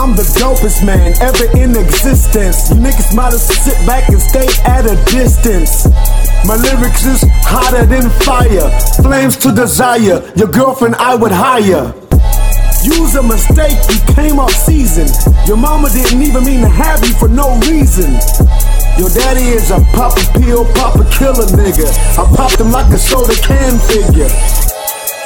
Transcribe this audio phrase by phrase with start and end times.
[0.00, 2.72] I'm the dopest man ever in existence.
[2.72, 5.84] You niggas might as sit back and stay at a distance.
[6.48, 8.72] My lyrics is hotter than fire,
[9.04, 10.24] flames to desire.
[10.40, 11.92] Your girlfriend I would hire.
[12.80, 15.04] Use a mistake, you came off season.
[15.44, 18.16] Your mama didn't even mean to have you for no reason.
[18.96, 21.92] Your daddy is a pop a pill, pop a killer nigga.
[22.16, 24.32] I popped him like a soda can figure.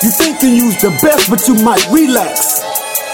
[0.02, 2.58] You think you use the best, but you might relax.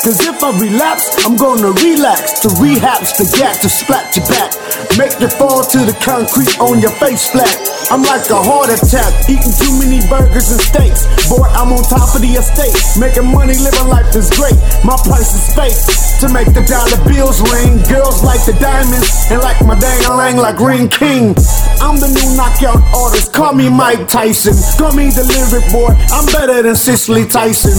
[0.00, 2.40] Cause if I relapse, I'm gonna relax.
[2.40, 4.48] To rehabs, the gas to splat your back.
[4.96, 7.52] Make you fall to the concrete on your face flat.
[7.92, 11.04] I'm like a heart attack, eating too many burgers and steaks.
[11.28, 12.72] Boy, I'm on top of the estate.
[12.96, 14.56] Making money, living life is great.
[14.88, 16.09] My price is fake.
[16.20, 17.80] To make the dollar bills ring.
[17.88, 21.32] Girls like the diamonds, and like my dang like Ring King.
[21.80, 23.32] I'm the new knockout artist.
[23.32, 24.52] Call me Mike Tyson.
[24.76, 25.96] Call me the lyric boy.
[26.12, 27.72] I'm better than Cicely Tyson.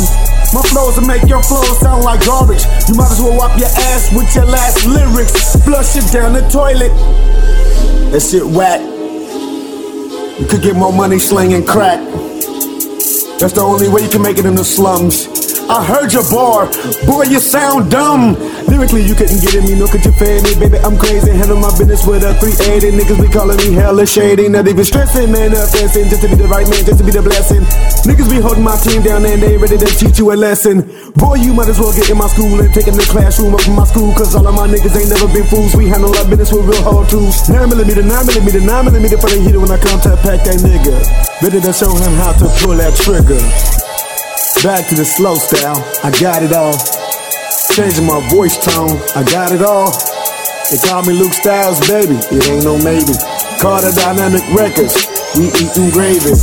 [0.57, 2.65] My flows will make your flows sound like garbage.
[2.89, 5.61] You might as well wipe your ass with your last lyrics.
[5.61, 6.89] Flush it down the toilet.
[8.09, 8.81] That shit whack.
[10.41, 12.01] You could get more money slinging crack.
[13.37, 15.40] That's the only way you can make it in the slums.
[15.71, 16.67] I heard your bar,
[17.07, 18.35] boy, you sound dumb.
[18.67, 20.75] Lyrically, you couldn't get in me, no could you fan me, baby.
[20.83, 22.91] I'm crazy, handle my business with a 380.
[22.91, 26.51] Niggas be calling me hella shady, not even stressing, man, offensing, just to be the
[26.51, 27.63] right man, just to be the blessing.
[28.03, 30.91] Niggas be holding my team down and they ready to teach you a lesson.
[31.15, 33.63] Boy, you might as well get in my school and take in the classroom up
[33.63, 35.71] in my school, cause all of my niggas ain't never been fools.
[35.71, 37.47] We handle our business with real hard tools.
[37.47, 40.99] 9 millimeter, 9 millimeter, 9 millimeter for the heater when I contact pack that nigga.
[41.39, 43.39] Ready to show him how to pull that trigger.
[44.61, 46.77] Back to the slow style, I got it all.
[47.73, 49.89] Changing my voice tone, I got it all.
[50.69, 53.13] They call me Luke Styles, baby, it ain't no maybe.
[53.57, 54.97] Carter Dynamic Records,
[55.37, 56.33] we eatin' gravy.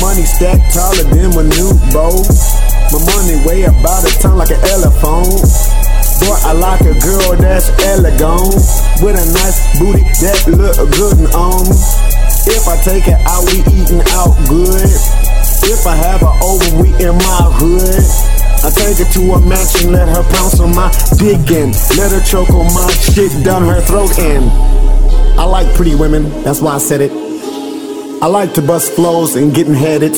[0.00, 2.12] Money stacked taller than my new bow.
[2.92, 5.44] My money weigh about a ton like an elephant.
[6.24, 8.56] Boy, I like a girl that's elegant
[9.00, 11.68] with a nice booty that look good and on.
[12.48, 15.33] If I take it out, we eatin' out good.
[15.62, 18.04] If I have her over, we in my hood.
[18.64, 22.22] I take her to a mansion, let her pounce on my dick and let her
[22.24, 24.18] choke on my shit down her throat.
[24.18, 24.50] And
[25.38, 27.12] I like pretty women, that's why I said it.
[28.22, 30.14] I like to bust flows and getting headed.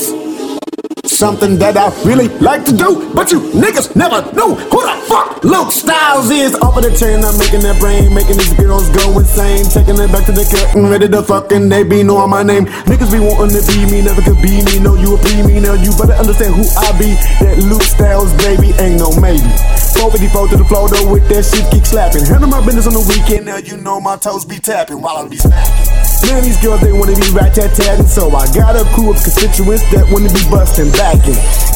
[1.16, 5.42] Something that I really like to do, but you niggas never know who the fuck
[5.42, 6.52] Luke Styles is.
[6.60, 9.64] Off of the chain, I'm making that brain, making these girls go insane.
[9.64, 12.66] Taking it back to the curtain, ready to fucking they be knowing my name.
[12.84, 14.76] Niggas be wanting to be me, never could be me.
[14.76, 17.16] No, you a be me, now you better understand who I be.
[17.40, 19.48] That Luke Styles, baby, ain't no maybe.
[19.96, 22.24] 454 to the floor though with that shit keep slapping.
[22.24, 25.28] Handle my business on the weekend, now you know my toes be tapping while I
[25.28, 25.86] be smacking.
[26.28, 29.22] Man, these girls they wanna be rat tat tatting, so I got a crew of
[29.22, 31.75] constituents that wanna be busting backing.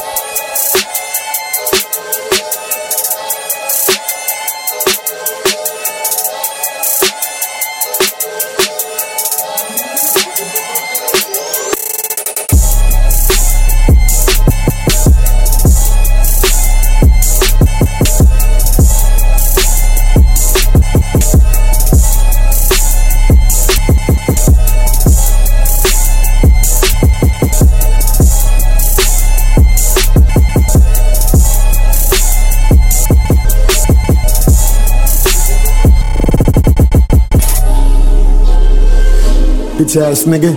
[39.80, 40.52] Bitch ass nigga.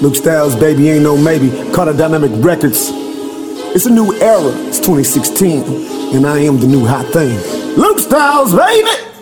[0.00, 1.50] Luke Styles, baby, ain't no maybe.
[1.74, 2.88] Carter Dynamic Records.
[3.74, 4.52] It's a new era.
[4.68, 6.16] It's 2016.
[6.16, 7.36] And I am the new hot thing.
[7.76, 9.13] Luke Styles, baby!